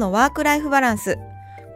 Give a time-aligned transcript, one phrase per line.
[0.00, 1.18] のワークライフバランス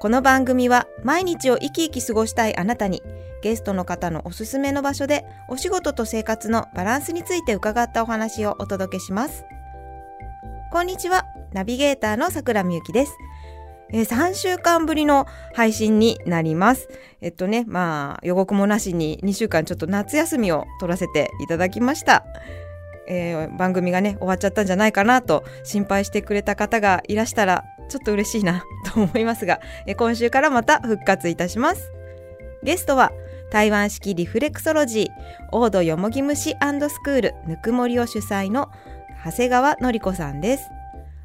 [0.01, 3.03] この番組は毎日を生き生き過ごしたいあなたに
[3.43, 9.45] ゲストの方のおすすめの場所でお仕事と生活のバランスについて伺ったお話をお届けします
[10.73, 13.13] こんにちはナビゲーターの桜みゆきです
[13.91, 16.89] えー、3週間ぶりの配信になります。
[17.21, 22.25] えっとね、まあ、予告もなしに2週間ちょっと夏休みを取らせていただきました。
[23.07, 29.61] えー、番組がね、終わっちゃったんじゃないかなと心配してくれた方がいらしたら、ちょっと嬉しいなと思いますが、
[29.97, 31.93] 今週からまた復活いたします。
[32.63, 33.13] ゲストは、
[33.51, 35.09] 台湾式リフレクソロジー、
[35.53, 36.57] オードよもぎ虫ス
[37.03, 38.71] クールぬくもりを主催の
[39.25, 40.71] 長谷川のり子さんです。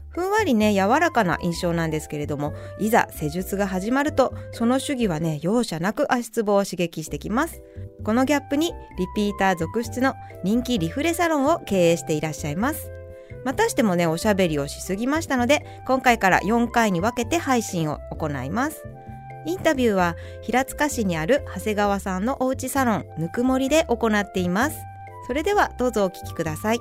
[0.10, 7.62] ふんわりね、柔らかな印象なんですけれども、いざ施術が始まると、その主義はね、容赦なく足つぼを刺激してきます。
[8.04, 12.99] このギャップに、リピーター続出の人気リフレサロンを経営していらっしゃいます。
[13.46, 18.84] またしてもね、おしゃべりをしすぎましたので、今回から4回に分けて配信を行います。
[19.46, 24.78] インタビューは、平塚市にある長谷川さんのおうちサロン、ぬくもりで行っています。
[25.28, 26.80] それでは、どうぞお聞きください。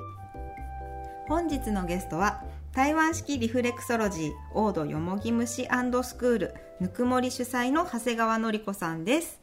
[1.27, 2.43] 本日のゲストは、
[2.73, 9.39] 台湾式リフレクソロジーオードよもぎ虫スクールぬくもり主催の長谷川のり子さんです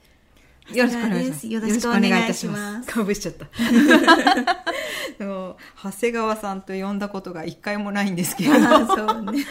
[0.73, 1.47] よろしくお願いします。
[1.47, 2.91] よろしくお願いいたします。
[2.91, 3.47] かぶしちゃった。
[5.19, 5.57] 長
[6.01, 8.53] 谷川さんと呼んだことが一回もないんですけど。
[8.87, 9.43] そうね。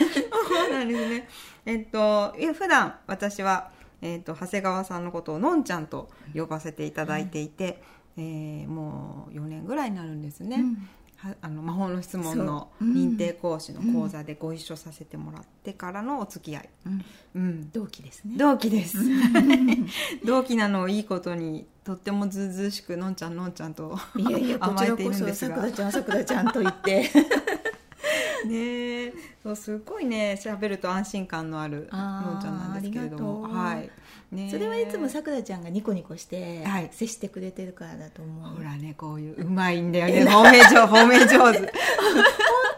[0.47, 1.27] そうなんですね。
[1.65, 3.71] えっと、普段私は、
[4.01, 7.81] えっと、長谷川さんのことをのんちゃんと呼ばせていただいていて、
[8.17, 10.57] うん、えー、もう4年ぐらいになるんですね。
[10.57, 10.89] うん
[11.41, 18.35] あの魔法の質問の認定講師の講座でご一緒させてもらってからのお付き合い、うん、うん、同期ですね。
[18.37, 18.97] 同期です。
[20.25, 25.55] 同期なのをいいことにとってもずうずうしくのんちゃんのんちゃんといやいや甘えているんですが。
[25.55, 27.09] さくらちゃんさくらちゃんと言って
[28.45, 29.13] ね。
[29.43, 33.41] そうすごいね喋ると安心感のあるのんちゃんなんですけれども。
[33.43, 33.89] はい。
[34.31, 40.25] ね、それはいつもさくらちゃんがニコニコして接してくれてるからだと思う、はい、ほらねこういううまいんだよね。
[40.29, 41.35] 褒め上褒め上手。
[41.37, 41.51] 本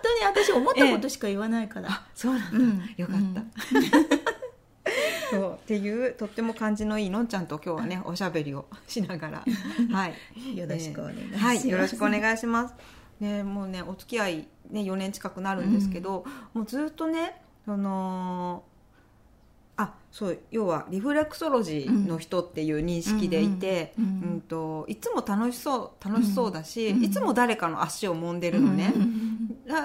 [0.03, 3.51] 当に私思ったことしか言わないから、ええ、そうなんだ、うん、よかった、うん。
[5.31, 5.53] そう。
[5.55, 9.45] っていうとっても感じのいいのんちゃんと今日はねおしゃべりをしながら。
[9.91, 10.57] はい。
[10.57, 12.75] よろしくお願いします、はい、よろしくお願いします
[13.19, 18.63] ねもうねお付き合いね4年近くなるんですけど、うん、もうずっとねその
[19.77, 28.93] あそう要はリフレクソロジーの人っていう認識でいて、うん、うんうん、といつも楽しそう楽しそうだし、うん、いつも誰かの足を揉んでるのね、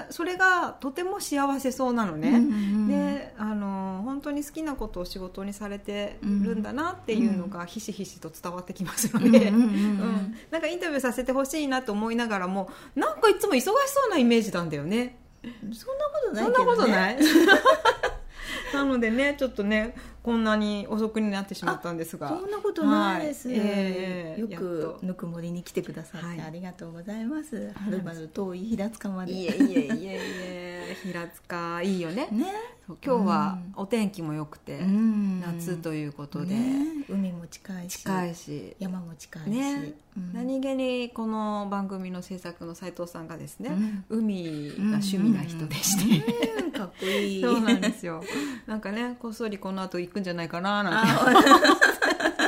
[0.09, 2.41] それがとても幸せそうなのね、
[2.87, 3.82] であの
[4.13, 13.73] 本当に好きなことを仕事にされてるんだなっていうのがひしひしと伝わってきますので、うんなんかインタビューさせてほしいなと思いながらもなんかいつも忙しそ
[14.07, 15.17] うなイメージなんだよね。
[15.41, 17.17] そんなことない、ね、そんなことない？
[18.73, 22.29] なのでねちょっとねこんなに遅くになってしまったんですが。
[22.29, 29.33] そんなことないです、はい、えー、よくぬくもりに来てくださってありがとうございます、はい、はるばる遠い平塚まで。
[29.33, 30.72] いえいえいえいえ
[31.03, 32.27] 平塚いいよね。
[32.31, 32.45] ね。
[32.87, 38.75] 今日はお天気も良くて、うん、夏ということで、ね、海も近いし近いし。
[38.79, 39.93] 山も近いし、ね。
[40.17, 43.69] うん、何気にこの番組の制作の斉藤さんがですね、
[44.09, 47.41] うん、海が趣味な人でして、かっこいい。
[47.43, 48.21] そうなんですよ。
[48.67, 51.49] なんかねこっそりこの後行くんじゃないかななんて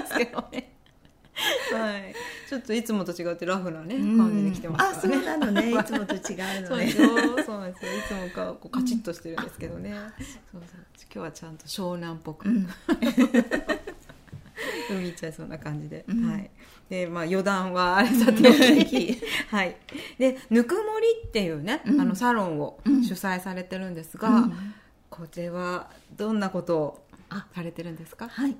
[0.01, 0.71] ですけどね
[1.71, 2.15] はい
[2.55, 5.27] ちょっといつもと違ってラフなね、感じで来てますからね。
[5.27, 5.71] あそうなのね。
[5.75, 5.83] い。
[5.83, 6.21] つもと違う
[6.69, 6.91] のね。
[7.45, 7.91] そうなんですよ。
[7.91, 9.93] いつもかこうカチッとしてるんですけどね、
[10.51, 10.79] そうそう。
[11.13, 12.47] 今日はちゃんと湘南っぽく、
[14.89, 16.49] 海行っちゃいそうな感じで、はい。
[16.89, 18.51] でまあ余談はあれさてお
[18.85, 19.75] きはい。
[20.17, 24.49] でぬくもりっていうね、あのサロンを主催されてるんですが、
[25.09, 27.03] こちらはどんなことを
[27.53, 28.29] されてるんですか？
[28.29, 28.55] はい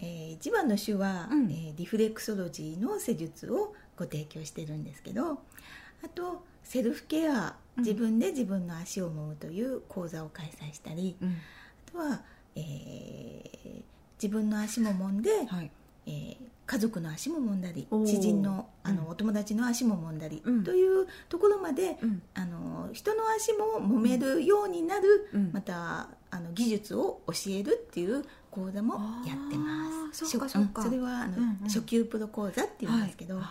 [0.00, 11.28] えー、一番の種は、うん、えー、リフレクソロジーの施術をご提供してるんですけどあとセルフケア、自分で自分の足を揉むという講座を開催したり、うん、
[11.88, 12.20] あとは、
[12.54, 13.82] えー、
[14.22, 15.70] 自分の足も揉んで、はい、
[16.06, 16.36] えー、
[16.66, 28.24] 家族の足も揉んだり知人のあの、うん、お友達の足も揉んだり、うん、というところまで、うん、あの人の足も揉めるようになる、またあの技術を教えるっていう
[28.58, 28.94] 講座も
[29.26, 30.26] やってます。
[30.26, 33.44] そそれはあの、うんうん、初級プロ講座っていうんですけど、はい。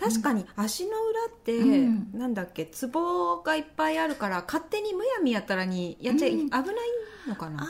[0.00, 6.64] 確かに足の裏って、うん、なんだっけツボがいっぱいあるから勝手にむやみやたらにやっちゃい、うん、危ない
[7.28, 7.64] のかな？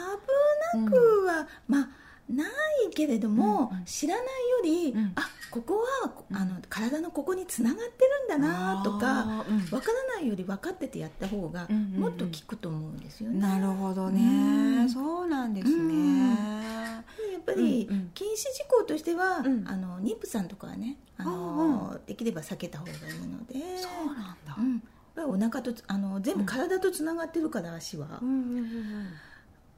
[0.74, 1.88] 危なくは、うん、まあ
[2.30, 2.48] ない
[2.94, 3.84] けれども、うんうん。
[3.84, 4.28] 知らないよ
[4.64, 5.12] り、うん。
[5.16, 6.36] あここはうん。
[6.36, 9.68] あの体のここにつながってるんだなとかうん。
[9.70, 13.38] わからないより分かっててやった方がもっと効くと思うんですよね。
[13.40, 14.90] なるほどね、うん。
[14.90, 16.30] そうなんですね、うん。
[16.30, 17.04] や
[17.38, 19.68] っぱり禁止事項としては、うん。
[19.68, 22.96] あの妊婦さんとかはねああの、できれば避けた方がいい
[23.28, 23.54] ので。
[23.78, 24.80] そうなんだ、うん、やっ
[25.14, 29.06] ぱりお腹とつあの全部体とつながってるから足は、うんうんうん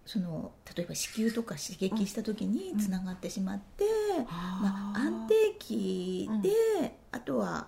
[0.06, 3.84] その例えば子宮とか刺激した時につながってしまって、
[4.28, 7.66] まあ、あー安定期で、あとは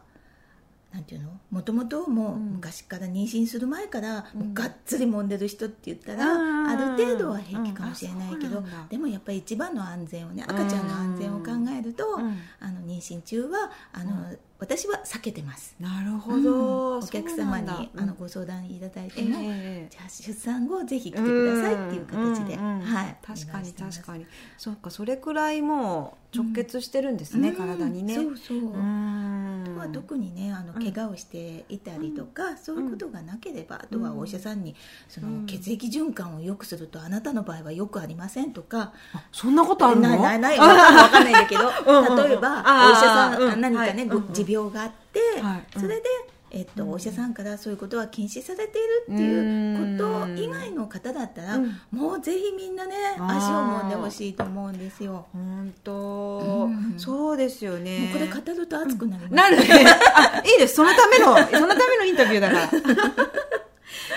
[0.92, 1.38] なんていうの？
[1.50, 2.40] もともともううん。
[2.54, 4.24] 昔から妊娠する前から、
[4.54, 6.66] がっつり揉んでる人って言ったら、うん。
[6.66, 12.38] ある程度は平気かもしれないけど、でもやっぱり一番の安全をね赤ちゃんの安全を考えると、うん。
[12.60, 15.76] あの妊娠中はあの、うん私は避けてます。
[15.78, 16.42] なるほうん。
[16.42, 22.80] ど、お客様にあのご相談いただいてえも、えじゃあ出産後ぜひ来てくださいっていう形で、うんうんうん。
[22.82, 24.18] はい、確かに確かに。
[24.20, 24.26] に
[24.56, 28.16] そうかそれくらいもう直結してるんですね、体にね。
[28.16, 29.64] そうそう、うん。
[29.64, 30.92] あとは特にねあのうん。
[30.92, 34.74] 怪我をしていたりとか、そういうことがなければ、あとはお医者さんに
[35.08, 35.46] その、うん。
[35.46, 40.08] 血液循環を良くするとあなたの場合はよくありませんとか、あそんなことあるの？
[40.08, 40.58] ないないない。
[40.58, 41.62] わかんないんないんだけど。
[42.26, 44.26] 例えばお医者さん、うん何かね、ごはい。
[44.26, 45.82] うんうん持病があって、はいうん。
[45.82, 46.02] それで、
[46.50, 46.92] えっとうん。
[46.92, 51.80] お医者さんからそういうことは禁止されているっていうことうん以外の方だったら、うん。
[51.90, 55.26] もうぜひみんなね足を揉んでほしいと思うんですよ。
[55.32, 56.94] 本当、うん。
[56.98, 58.10] そうですよね。
[58.12, 59.64] これ語ると熱くなります、なるね
[60.14, 60.76] あいいです。
[60.76, 62.68] そのためのそのためのインタビューだから。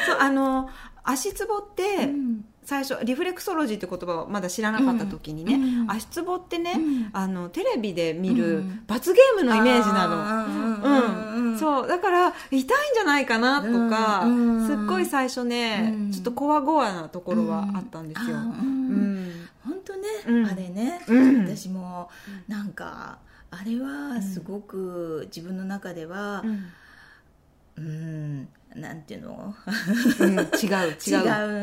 [0.05, 0.69] そうあの
[1.03, 7.09] 足つぼって、うん最初リフレクソロジーって言葉をまだ知らなかった時にね、うん足つぼってね、うん。
[7.11, 16.11] あのテレビで見るうん罰ゲームのイメージなの、のうんそうだから痛いんじゃないかなとか、うんすっごい最初ね、うん。
[16.11, 18.43] ちょっとこわごわなところはあったんですよ、うん。
[18.43, 19.31] うん。
[19.65, 20.45] 本当ね、うん。
[20.45, 21.43] あれね、うん。
[21.45, 22.09] 私も
[22.47, 23.17] なんか
[23.49, 26.43] あれはすごく自分の中では
[27.81, 28.47] うん。
[28.75, 29.53] なんていうの？
[30.19, 30.53] うん違う違う。
[30.53, 31.15] 違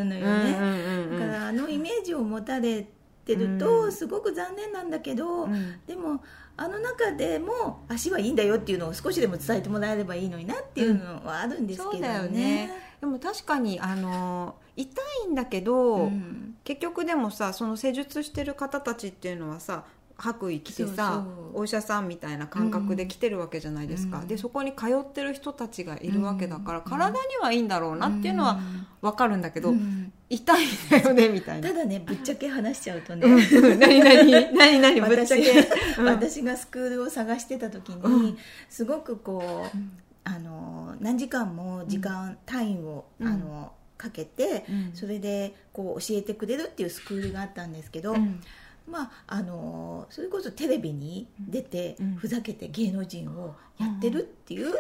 [0.03, 2.87] うのよね、うんうんうんだからあのイメージを持たれ
[3.25, 3.93] てるとうん。
[3.93, 5.81] すごく残念なんだけど、うん。
[5.87, 6.23] でも
[6.57, 12.29] あの中でも足はいいんだよっていうのを少しでも伝えてもらえればいいのになっていうのはあるんですけどね。
[12.29, 12.71] ね。
[13.01, 16.57] でも確かにあの痛いんだけど、うん。
[16.65, 19.85] 結局でもさその施術してる方たちっていうのはさ
[20.19, 21.25] 白衣着てさ
[21.55, 24.27] お医者さんみたいな感覚で来てるわけじゃないですか、うん。
[24.27, 26.85] でそこに通ってる人たちがいるわけだから、うん。
[26.85, 28.59] 体にはいいんだろうなっていうのは
[29.01, 30.13] 分かるんだけど、うん。
[30.29, 31.69] 痛いんだよねみたいな。
[31.69, 31.75] た。
[31.75, 33.27] だねぶっちゃけ話しちゃうとね、
[33.79, 35.69] 何 何何何ぶっちゃ私け、
[35.99, 36.07] うん。
[36.07, 38.39] 私がスクールを探してた時に、うん。
[38.69, 39.79] すごくこう
[40.25, 43.29] あの何時間も時間、単位をうん。
[43.29, 44.91] あのかけて、うん。
[44.95, 48.41] それでこう教えてくれるっていうスクールがあったんですけど、うん
[48.89, 52.15] まあ、あのそれこそテレビに出て、うん。
[52.17, 54.73] ふざけて芸能人をやってるっていう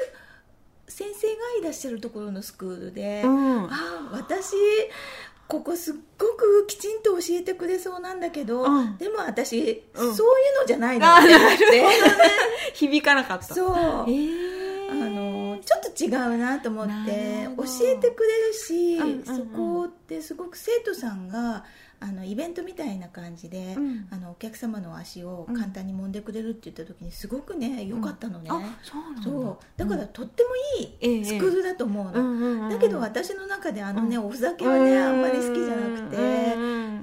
[0.86, 3.64] 先生がいらっしゃるところのスクールで、うん。
[3.64, 4.54] ああ私
[5.46, 8.96] ここすっごくきちんと教えてくれそうなんだけど、うん。
[8.98, 10.14] でも私、うん。
[10.14, 11.28] そういうのじゃないのあって。
[11.28, 12.02] なるほど思って
[12.74, 13.54] 響かなかった。
[13.54, 14.58] そう、へー。
[14.90, 19.24] あのちょっと違うなと思って教えてくれるし、うんうんうん。
[19.24, 21.64] そこってすごく生徒さんが
[22.00, 24.08] あのイベントみたいな感じで、うん。
[24.10, 29.22] あのお客様の足を簡単に揉んでくれるって言った時にすごくね良かったのね、うなんだ。
[29.22, 29.56] そう。
[29.76, 30.50] だからとっても
[30.80, 31.14] いええ。
[31.18, 32.62] いスクールだと思うの、うんうんうん。
[32.62, 34.26] うんだけど私の中であのね、うん。
[34.26, 36.16] おふざけはねあんまり好きじゃなくて、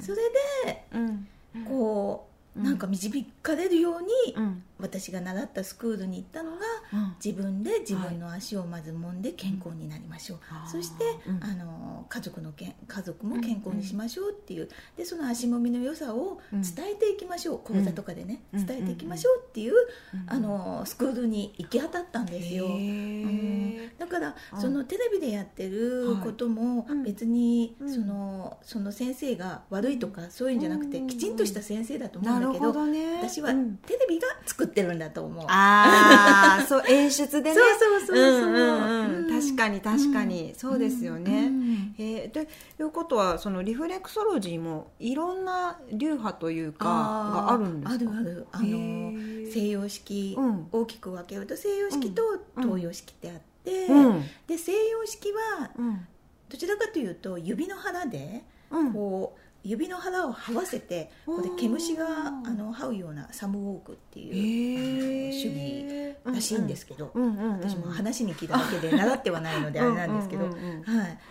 [0.01, 0.17] それ
[0.65, 1.27] でうん。
[1.65, 6.57] こう、うんなんか導かれるように、うん私が習ったスクールに行ったのが
[6.93, 7.15] うん。
[7.23, 10.69] 自分で自分の足をまず揉んで健康になりましょう、うん。
[10.69, 11.43] そして、うん。
[11.43, 18.65] あの家族のけん家族も健康にしましょうっていうでその足もみの良さを伝えていきましょう、講座とかでね、うん。
[18.65, 19.73] 伝えていきましょうっていう、
[20.13, 20.23] うん。
[20.27, 23.89] あのスクールに行き当たったんですよ、へー。
[23.97, 27.03] だからうんそのテレビでやってることもうん。
[27.03, 27.93] 別にうん。
[27.93, 31.07] そのその先生が悪いとかそういうんじゃなくてうん。
[31.07, 33.17] きちんとした先生だと思うなんだけどどね。
[33.21, 35.45] 私はうんテレビが作ってるんだと思う。
[35.47, 37.55] ああ そう演出でね。
[37.55, 38.17] そうそうそうそう。
[38.17, 39.25] うんうんうん。
[39.27, 39.41] うん。
[39.41, 41.95] 確かに確かに、そうですよね、うん。
[41.97, 42.45] えー、とい
[42.85, 48.11] うことはそのリフレクソロジーもいろんな流派というかがあるんですか？
[48.11, 48.47] あるある。
[48.51, 49.51] あへのー。
[49.51, 50.67] 西洋式、うん。
[50.71, 52.23] 大きく分けると西洋式と
[52.55, 52.63] うん。
[52.63, 54.23] 東洋式ってあって、うん。
[54.47, 56.07] で西洋式はうん。
[56.49, 58.93] どちらかというと指の腹でうん。
[58.93, 66.15] こう指の腹を這わせてここで毛虫があの這うようなサムウォークっていう、へー。
[66.25, 70.55] あの手技らしいんですけど、私も話に聞いただけで習ってはないので あれなんですけど、はい、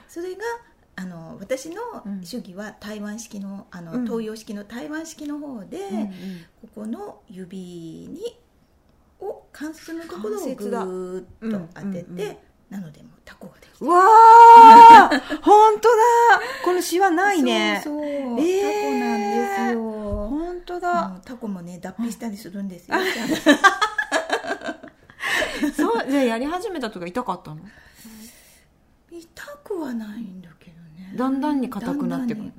[0.08, 0.40] それが
[0.96, 1.80] あの私の
[2.22, 5.78] 主義は台湾式のあの、東洋式の台湾式の方で、
[6.60, 8.36] ここの指に
[9.20, 12.38] を関節のところをぐーっと当てて、
[12.74, 15.08] なのでもうタコができてわあ
[15.42, 15.94] 本当だ。
[16.64, 17.80] このシワないね。
[17.84, 20.28] そうそう、えー、タコなんですよ。
[20.28, 21.20] 本当だ。
[21.24, 22.96] タコもね脱皮したりするんですよ。
[25.76, 27.60] そうじゃあやり始めた時痛かったの？
[29.10, 30.63] 痛くはないんだけど。
[30.63, 30.63] ね
[31.16, 32.52] だんだんに硬くなってくる。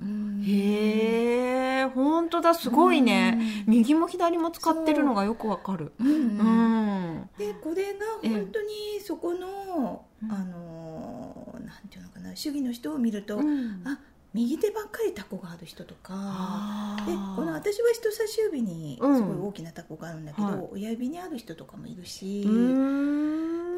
[0.43, 3.63] へえ本当だすごいね。
[3.67, 13.99] 右も左も使ってるのがよくわかる、うんうん、でこれが本当にそこのあのなんていうのかな主義の人を見ると、うん、あ
[14.33, 22.49] 右手ばっかりタコがある人とかでこの私は人差し指にすごい大きなタコがあるんだけど、うんはい、親指にある人とかもいるしだ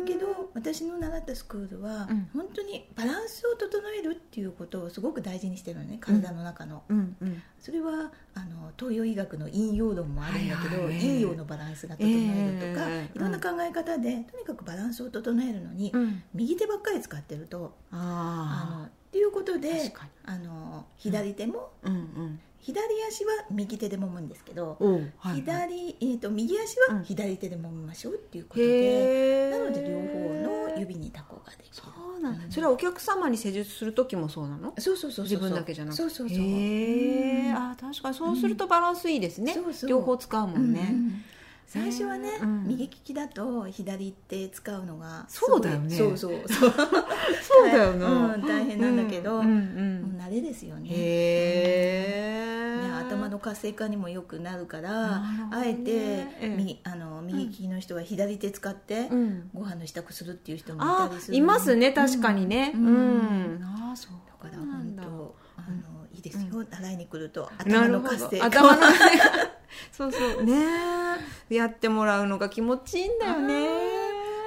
[0.07, 15.91] けど私の習ったスクールは、うん、本当にバランスを整えるっていうことをすごく大事にしてるのね体の中の、うんうん、それはあの東洋医学の陰陽論もあるんだけど、はいはい、陰陽のバランスが整えるとか、えー、いろんな考え方で、とにかくバランスを整えるのに、
[16.33, 19.93] 右手ばっかり使ってるとあのっていうことで
[20.25, 31.83] あの左手も、うんうん、左足は右手で揉むんですけど、はいはい、左えーと、右足は左手で揉みましょうっていうことで、なので両方の指にタコができるそ
[32.17, 34.73] うなん、うん、それはお客様に施術する時もそうなの？
[34.79, 36.01] そうそうそう自分だけじゃなくて。
[36.01, 36.37] そうそうそう。
[36.37, 41.23] へえ、あ確かにそうするとバランスいいですね、うん、両方使うもんね、うん
[41.67, 45.97] 最初はね、うん、右利きだと左って使うのがそうだよね。
[45.97, 46.71] そうそうそう。
[47.43, 50.89] そうだよな、 うん、大変なんだけど、うんうん、慣れですよね。
[50.89, 59.09] へえ、ね、頭の活性化にもよくなるから、ね、あえて、みあの右利きの人は左手使って、
[59.53, 62.71] ご飯の支度するっていう人もいたりするいますね確かにね。
[62.75, 64.11] うん、あそう。
[64.41, 68.45] だから本当あのいいですよ、習いに来ると頭の活性化。
[68.45, 69.57] 頭の活性化
[69.91, 70.43] そうそう。
[70.45, 71.06] ね
[71.49, 73.67] やってもらうのが気持ちいいんだよね。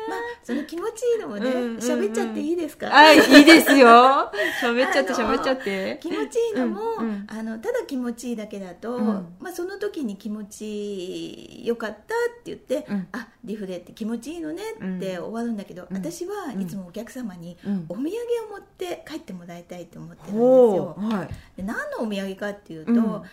[0.09, 2.89] まあその気持ちいいのもね喋、うんうん、っちゃっていいですか？
[2.89, 3.87] はいいいですよ。
[4.61, 5.99] 喋っちゃって喋っちゃって。
[6.03, 9.05] 気持ちいいのも、うんうん、あのただ気持ちいいだけだと、うん、
[9.39, 12.07] まあ、その時に気持ちよかったって
[12.47, 17.57] 言って、うん、あリフレって気持ちいいのねって終わるんだけど、私はいつもお客様に
[17.89, 18.09] お土産を
[18.51, 23.25] 持って帰ってもらいたいと思ってるんですよ、はい、で何のお土産かっていうと、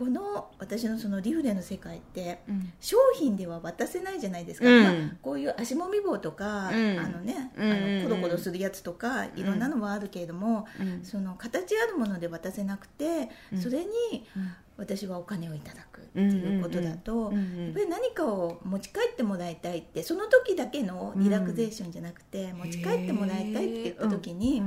[0.00, 4.82] この私のそのリフレの世界って、うん、商品では渡せないじゃないですか、うん。
[4.82, 10.66] まあ、こういう足もみ棒とか、うん、あのね、あのコロコロするやつとかいろんなのはあるけれども、
[11.02, 13.28] その形あるもので渡せなくて、
[13.62, 14.24] それに
[14.78, 24.62] 私はお金をいただくっていうことだと、やっぱり何かを持ち帰ってもらいたいってその時だけのリラクゼーションじゃなくて、持ち帰ってもらいたいって言った時に。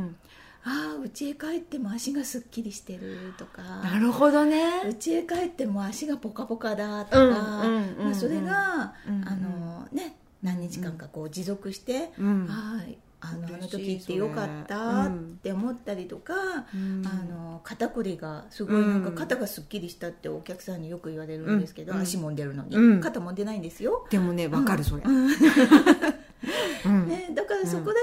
[0.65, 7.65] ああ家へ帰っても足がすっきりしてるとかなるほどね家へ帰っても足がポカポカだとか、
[7.97, 12.81] まあ、それが、うんうん、あのね何日間かこう持続して、うん、あ
[13.25, 15.09] あのあの時ってよかったっ
[15.41, 16.33] て思ったりとか、
[16.75, 25.03] うん、あの肩こりがすごいなんか肩がすっきりしたってお客さんによく言われるんですけど、うん、足もんでるのに、うん、肩もんでないんですよでもねわかるそれ、
[26.89, 27.95] ね、だからそこら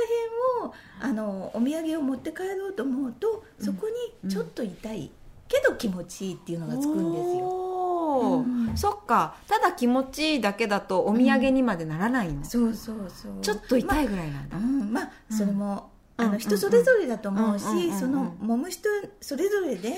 [0.60, 3.86] 辺を、あのお土産を持って帰ろうと思うとそこ
[4.22, 5.10] にちょっと痛い、
[5.48, 9.34] けど気持ちいいっていうのがつくんですよ、うん、そっか。
[9.48, 13.32] ただ気持ちいいだけだとお土産にまでならないの、うん、そうそうそう。
[13.42, 17.64] ちょっと痛いぐらいなんだ、まあ、うん、まあ、それも、あの人それぞれだと思うし、
[17.98, 18.88] その揉む人
[19.20, 19.90] それぞれで、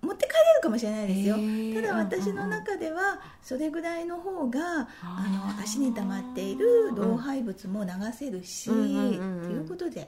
[0.00, 1.36] 持って帰れるかもしれないですよ。
[1.74, 5.26] ただ私の中ではそれぐらいの方があ
[5.56, 10.00] の足に溜まっている老廃物も流せるし、ということで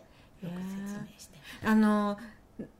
[0.42, 2.18] よく説明してあの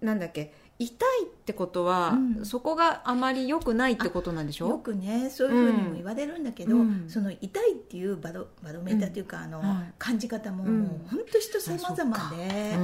[0.00, 4.68] なんだっけ痛いってことは、うん、そこがあまり良くないってことなんでしょ？
[4.68, 9.62] よくねそういうふうにも言われるんだけど、うん、その痛いっていうバロバロメーターというか、あの、
[9.98, 12.76] 感じ方も、もう本当人様々で、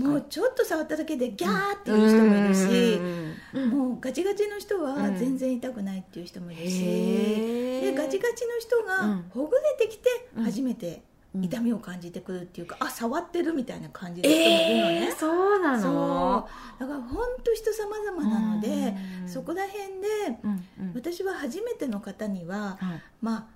[0.00, 2.98] もうちょっと触っただけでギャーっていう人もいるし、
[3.74, 10.08] もうガチガチの人は全然痛くないっていう人もいるし、でガチガチの人がほぐれてきて
[10.42, 11.02] 初めて、
[11.34, 16.48] 痛みを感じてくるっていうか、あ触ってるみたいな感じの人もいるのね、えー、そうなの？
[16.78, 18.94] だから本当人様々なので、
[19.26, 20.08] そこら辺で、
[20.42, 23.46] うんうん、私は初めての方には、はい、まあ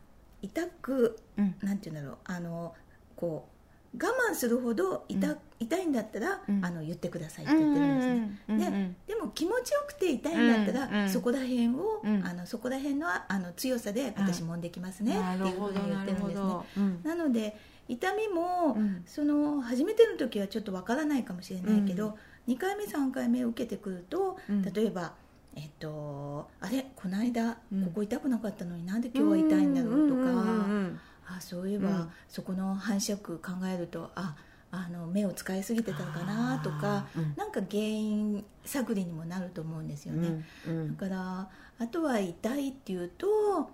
[0.41, 2.75] 痛く、うん、なんて言うんだろうあの
[3.15, 3.56] こう
[3.99, 16.99] 我慢するほど痛,、痛いんだったら、うん、あの言ってくださいって言ってるんですね、ででも気持ちよくて痛いんだったら、そこら辺を、うん、あのそこら辺のあの強さで私もんできますね、っていうふうに言ってるんですね。
[17.05, 17.57] なので
[17.89, 18.77] 痛みも、
[19.07, 24.63] その初めての時はちょっとわからないかもしれないけど、2回目3回目受けてくると、うん。
[24.63, 25.15] 例えば
[25.57, 26.87] えっと、あれ？
[26.95, 27.85] この間うん。
[27.87, 30.21] ここ痛くなかったのになんで今日は痛いんだろうとか、
[31.29, 32.11] あそういえば、うん。
[32.29, 34.37] そこの反射区考えるとあ
[34.71, 37.35] あの目を使いすぎてたのかなとか、うん。
[37.37, 40.97] なんか原因探りにもなると思うんですようんね、うん。
[40.97, 43.27] だからあとは痛いっていうと、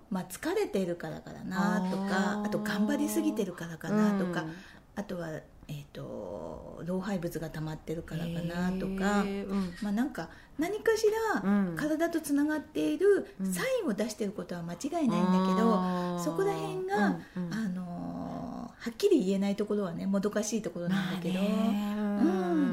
[0.09, 4.53] まあ、疲れてるからかなとかあと頑張りすぎてるからかなとか、うん。
[4.95, 5.29] あとは、
[5.67, 9.73] えー、と老廃物が溜まってるからかなとか、うん。
[9.81, 10.29] まあ、なんか
[10.59, 11.75] 何かしらうん。
[11.75, 13.53] 体とつながっているうん。
[13.53, 15.17] サインを出していることは間違いないんだけ
[15.61, 16.23] ど、あー。
[16.23, 17.53] そこら辺が、うんうん。
[17.53, 22.25] あのーはっきり言えないところはねもどかしいところなんだけど、まあねう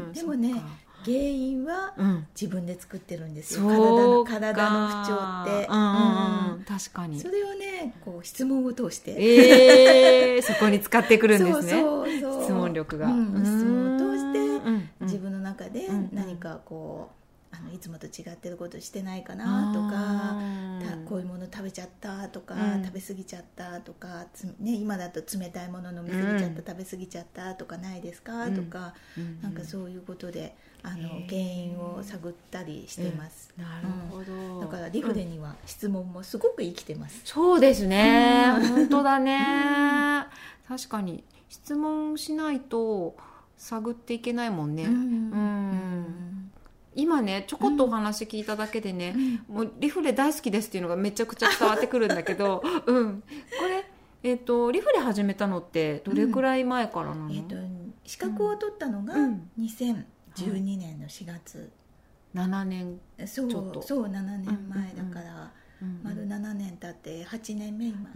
[0.09, 0.13] ん。
[0.13, 0.61] でもね
[1.05, 2.27] 原因はうん。
[2.35, 3.61] 自分で作ってるんですよ。
[3.61, 4.33] そうか。
[4.33, 7.21] 体の体の不調って、うんうんううんん確かに。
[7.21, 11.81] それをねこう質問を通して、えー、そこに使ってくるんですね。
[11.81, 12.30] そうそう
[12.81, 14.75] 力が、うん質問を通してうん。
[14.75, 16.11] うん自分の中でうん。
[16.13, 17.11] 何かこ
[17.53, 22.85] うあのいつもと違ってることしてないかなとかたこういうもの食べちゃったとか、うん。
[22.85, 26.57] 食べ過ぎちゃったとかつ、ね、今だと冷たいもの飲み過ぎちゃった、うん。
[26.57, 28.57] 食べ過ぎちゃったとかないですか、うん。
[28.57, 29.41] とかうん。
[29.43, 38.69] なんかそういうことであの原因を探ったりしてます、なるほど、だからリフレには質問もすごく生きてます、そうですね、うん。
[38.69, 40.27] 本当だね、
[40.67, 43.17] 確かに質問しないと
[43.57, 44.93] 探っていけないもんね、うん。
[44.93, 46.51] うん。
[46.95, 49.15] 今ねちょこっとお話聞いただけでね、
[49.49, 53.27] もうリフレ大好きですっていうのがめちゃくちゃ伝わってくるんだけど、 うん、こ
[53.67, 53.85] れ、
[54.23, 57.57] えっとリフレ始めたのってどれくらい前からなの、えっと
[58.05, 59.51] 資格を取ったのがうん。
[59.59, 61.71] 2012年の4月、
[62.33, 63.83] 7年、そうちょっと。
[63.83, 65.60] そう7年前だから、うん
[66.03, 68.11] 丸7年経って8年目今、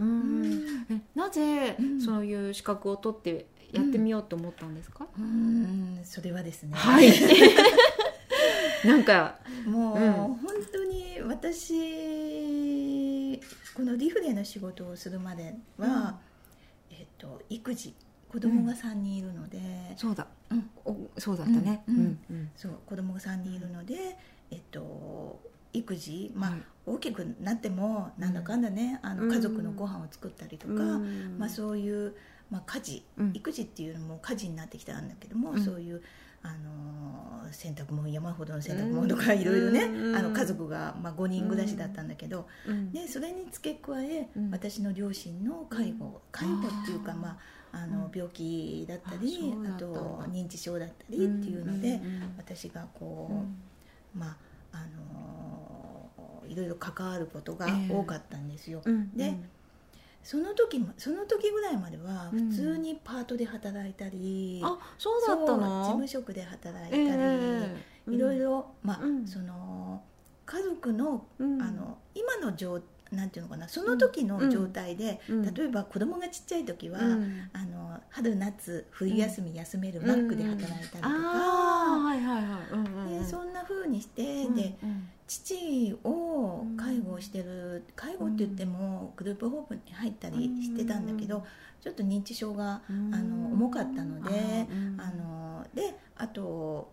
[1.15, 2.01] なぜうん。
[2.01, 5.99] そういう資格を取ってやってみようと思ったんですか、うん。
[6.03, 7.11] それはですね、はい。
[8.85, 9.39] なんか。
[9.65, 10.39] もう、うん本
[10.71, 11.73] 当に私
[13.73, 16.19] このリフレの仕事をするまでは、
[16.91, 17.95] えっと育児
[18.29, 19.59] 子供が3人いるので、
[19.95, 20.69] そうだ、うん。
[20.85, 21.83] おそうだったね。
[21.87, 21.95] うん。
[21.95, 22.19] うん。
[22.29, 22.51] うん。
[22.55, 24.17] そう子供が3人いるので、
[24.51, 25.41] えっと
[25.77, 29.27] 育児まあ、はい大きくなってもなんだかんだね、あうん。
[29.27, 31.35] の家族のご飯を作ったりとか、うん。
[31.39, 32.13] まあ、そういう、
[32.51, 33.31] まあ、家事、うん。
[33.33, 35.63] 育児っていうのも家事になってきたんだけども、うん。
[35.65, 36.01] そういう、
[36.43, 40.15] あのー洗濯物山ほどの洗濯物とかいろいろね、うん。
[40.15, 42.91] あの家族が、まあ、5人暮らしだったんだけど、うん。
[42.91, 44.51] でそれに付け加え、うん。
[44.51, 47.39] 私の両親の介護介護っていうか、ま
[47.71, 48.11] あ、あのうん。
[48.13, 51.99] 病気だったりあと認知症だったりっていうので、
[52.37, 53.37] 私がこうん。
[53.39, 53.45] う、
[54.13, 54.37] まあ
[54.75, 58.81] あのーいろいろ関わることが多かったんですよ。
[58.85, 59.35] うんで
[60.23, 65.81] その時もその時ぐらいまではうん普通にパートで働いたり、あそうだったの？
[65.83, 67.75] 事務職で働いたり、え
[68.07, 68.11] え。
[68.11, 69.27] いろいろ、まあうん。
[69.27, 70.01] その
[70.45, 71.61] 家族の,、うん。
[71.61, 72.79] あの今の状
[73.11, 75.53] なんていうのかなその時の状態で、うん。
[75.53, 77.49] 例えば子供がちっちゃい時は、うん。
[77.53, 82.71] あの春夏冬休み休めるマックで働いたりとか、はいはいはい。
[82.71, 83.23] うんうんうん。
[83.23, 85.09] でそんな風にして、うんでうん。
[85.27, 91.43] 父を介護してる介護って言ってもグループホームに入ったりしてたんだけど、うん。
[91.81, 93.13] ちょっと認知症がうん。
[93.13, 94.97] あの重かったので、うん。
[94.99, 96.91] あのであと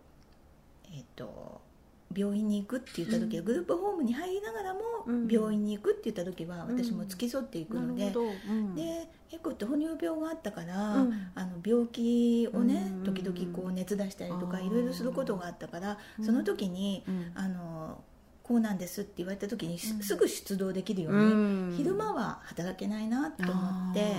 [0.95, 1.61] えっ、と
[2.15, 3.45] 病院に行くって言った時は、うん。
[3.45, 5.27] グループホームに入りながらもうん。
[5.27, 6.79] 病院に行くって言った時はうん。
[6.79, 8.05] 私も付き添っていくので、
[8.75, 11.27] で結構糖尿病があったから、うん。
[11.35, 16.25] あの病気をね、うん時々こう熱出したりとかいろいろすることがあったからうん。
[16.25, 17.31] その時に、うん。
[17.35, 18.01] あの
[18.43, 20.19] こうなんですって言われた時にす,、うん。
[20.19, 21.25] ぐ出動できるように、う
[21.71, 21.73] ん。
[21.77, 24.15] 昼間は働けないなと思って、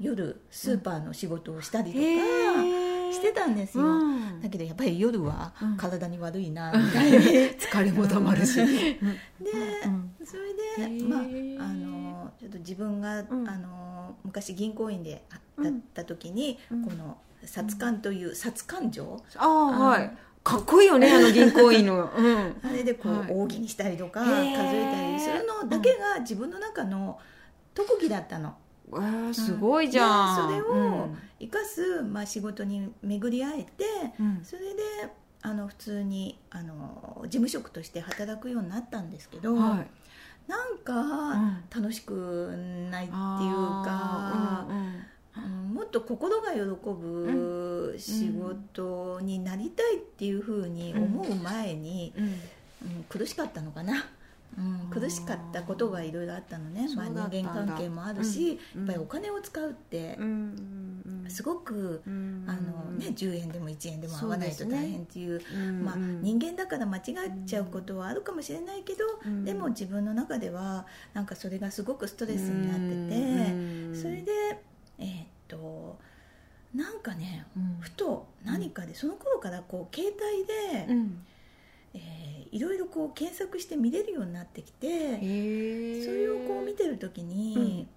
[0.00, 2.04] 夜スーパーの仕事をしたりとか
[3.18, 4.40] してたんですよ、うん。
[4.40, 5.76] だけどやっぱり夜はうん。
[5.76, 7.18] 体に悪いなみたいな、
[7.58, 8.56] 疲れもたまるし。
[8.56, 10.14] で、うん。
[10.24, 13.48] それで、まあ、あのちょっと自分が、うん。
[13.48, 15.24] あの昔銀行員で
[15.56, 16.84] うんだった時に、うん。
[16.84, 20.16] この殺感という殺感情、ああはい。
[20.44, 22.10] かっこいいよねあの銀行員の。
[22.16, 22.56] うん。
[22.62, 23.32] あれでこう、はい。
[23.32, 27.18] 扇にしたりとかへ数ーえたりするのだけが自分の中の
[27.74, 28.56] 特技だったの。
[28.92, 30.48] えーすごいじゃん。
[30.48, 31.08] でそれを
[31.40, 33.84] 生かす、まあ、仕事に巡り合えて
[34.18, 34.40] うん。
[34.42, 34.82] それで
[35.42, 39.86] あの普通にあの事務職として働くようになったんですけど、はい。
[40.50, 41.64] なんかん。
[41.74, 42.56] 楽しく
[42.90, 44.84] ないっていうか、うんうん。
[44.84, 52.24] うんもっと心が喜ぶ仕事になりたいっていうふうに思う前に、うん。
[52.24, 52.32] うん
[53.08, 54.06] 苦しかったのかな、
[54.90, 58.80] 苦しかったことがいろいろあったのね、まあ、人間関係もあるし、うん。
[58.80, 65.44] やっぱりお金を使うってうんうんすごく、あのね、10円でも1円でも合わないと大変っていう、ね、
[65.82, 67.04] まあ、人間だから間違っ
[67.46, 69.04] ちゃうことはあるかもしれないけど、
[69.44, 74.58] でも自分の中ではなんかそれがすごくストレスになってて、それで
[74.98, 75.98] えー、っと
[76.74, 77.46] なんかね、
[77.80, 80.94] ふと何かでその頃からこう携帯で、
[81.94, 87.88] えー、いろいろこう検索して見れるようになってきてそれをこう見てる時に、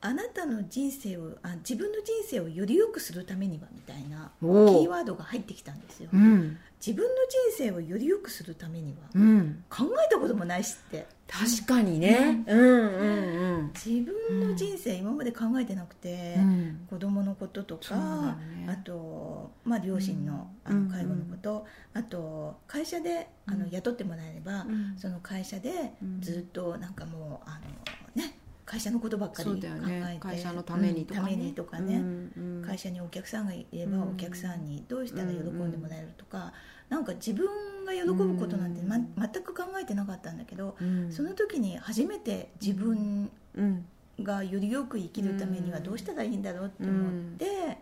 [0.00, 7.10] あなたの人生をあ自分の人生をより良くするためにはみたいなキーワードが入ってきたんですよ、うん、自分の
[7.54, 11.06] 人生をより良くするためには、うん、考えたこともないしって。
[11.26, 13.72] 確かにね、うん、うんうんうん。
[13.74, 24.64] 自分の人生、今まで考えてなくて、うん、子供のこととか、ね、あと、まあ、両親の,、あの介護のこと、あと会社であの雇ってもらえれば、
[24.96, 27.60] その会社でずっとなんかもうあ
[28.16, 28.37] のね
[28.68, 31.96] 会社のことばっかり考えて、ね、会社のためにとかね,、とかね。
[31.96, 36.52] うんうん、会社にお客さんがいればお客さんにどうしたら喜んでもらえるとか、うんうん、
[36.90, 37.46] なんか自分
[37.86, 43.30] が喜ぶことなんて、ま、全く考えてなかったんだけど、うん、その時に初めて自分
[44.20, 47.78] がよりよく生きるためにはどうしたらいいんだろうって思って。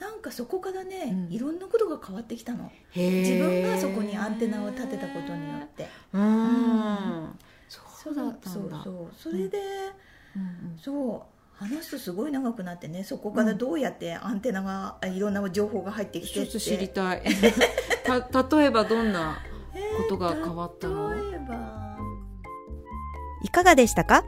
[0.00, 2.70] なんかそこからね、いろんなことが変わってきたの。
[2.94, 9.58] 自分がそこにアンテナを立てたことによってうん、そうだったんだそうそうそれで、
[10.82, 16.60] そう話すとすごい長くなってねそこからどうやってアンテナが、うん、いろんな情報が入ってきてって。
[16.60, 17.22] 知りたい。
[18.30, 19.38] た例えばどんな
[19.96, 21.98] ことが変わったの、えー、例えば。
[23.42, 24.24] いかがでしたか？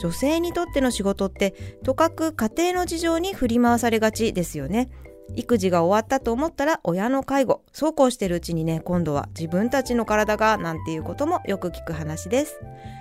[0.00, 1.52] 女性にとっての仕事って
[1.84, 4.88] とかく家庭の事情に振り回されがちですよね
[5.36, 7.62] 育児が終わったと思ったら親の介護。
[7.72, 12.60] そうこうしてるうちにね今度は自分たちの体がなんていうこともよく聞く話です。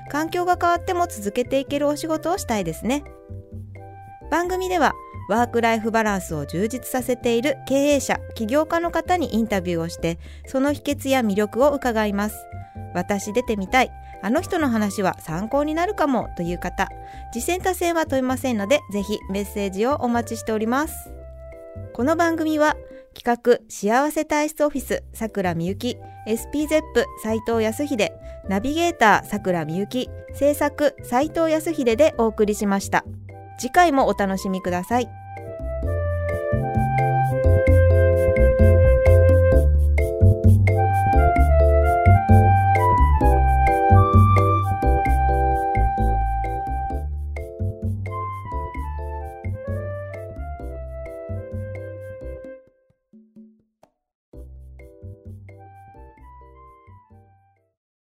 [0.09, 3.03] 環境が変わっても続けていけるお仕事をしたいですね。
[4.31, 4.93] 番組では
[5.29, 12.35] ワークライフバランスを充実させている経営者起業家の方にインタビューをしてその秘訣や魅力を伺います。
[12.93, 13.91] 私出てみたい。
[14.21, 16.89] あの人の話は参考になるかもという方。
[17.31, 21.18] 次戦多戦は問いませんのでぜひメッセージをお待ちしております。
[21.93, 22.75] この番組は
[23.13, 26.81] 企画幸せ体質オフィスさくらみゆき SPZEP
[27.23, 28.11] 斉藤康秀
[28.47, 33.03] ナビゲーターさくらみゆき制作斉藤康秀でお送りしました。
[33.59, 35.18] 次回もお楽しみください。